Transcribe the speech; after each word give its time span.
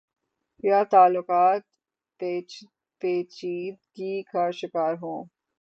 یا 0.63 0.79
تعلقات 0.91 1.63
پیچیدگی 3.01 4.13
کا 4.31 4.43
شکار 4.51 4.93
ہوں۔۔ 4.93 5.19